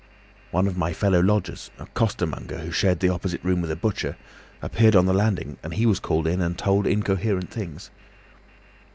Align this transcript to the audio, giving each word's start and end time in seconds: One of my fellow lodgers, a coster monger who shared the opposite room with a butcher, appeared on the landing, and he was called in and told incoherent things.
One 0.49 0.65
of 0.65 0.75
my 0.79 0.93
fellow 0.93 1.19
lodgers, 1.19 1.69
a 1.77 1.85
coster 1.85 2.25
monger 2.25 2.57
who 2.57 2.71
shared 2.71 3.01
the 3.01 3.09
opposite 3.09 3.43
room 3.43 3.61
with 3.61 3.69
a 3.69 3.75
butcher, 3.75 4.17
appeared 4.59 4.95
on 4.95 5.05
the 5.05 5.13
landing, 5.13 5.59
and 5.61 5.75
he 5.75 5.85
was 5.85 5.99
called 5.99 6.25
in 6.25 6.41
and 6.41 6.57
told 6.57 6.87
incoherent 6.87 7.51
things. 7.51 7.91